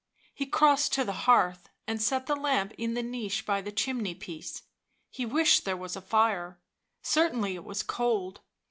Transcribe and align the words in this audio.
He 0.33 0.47
crossed 0.47 0.93
to 0.93 1.03
the 1.05 1.13
hearth 1.29 1.69
and 1.85 2.01
set 2.01 2.25
the 2.25 2.35
lamp 2.35 2.73
in 2.75 2.95
the 2.95 3.03
niche 3.03 3.45
by 3.45 3.61
the 3.61 3.71
chimney 3.71 4.15
piece; 4.15 4.63
he 5.11 5.27
wished 5.27 5.63
there 5.63 5.77
was 5.77 5.95
a 5.95 6.01
fire— 6.01 6.59
certainly 7.03 7.53
it 7.53 7.63
was 7.63 7.83
cold. 7.83 8.41